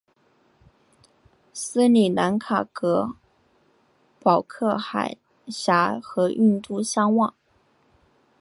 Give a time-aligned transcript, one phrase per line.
[1.53, 3.15] 斯里兰卡隔
[4.19, 5.15] 保克海
[5.47, 7.35] 峡和印度相望。